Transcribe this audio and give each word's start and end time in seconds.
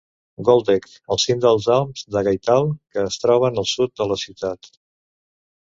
Goldeck, 0.45 0.87
el 1.15 1.19
cim 1.23 1.43
dels 1.43 1.67
Alps 1.75 2.05
de 2.17 2.25
Gailtal 2.29 2.67
que 2.97 3.05
es 3.13 3.21
troben 3.27 3.63
al 3.65 3.71
sud 3.75 3.97
de 4.03 4.11
la 4.15 4.21
ciutat. 4.25 4.75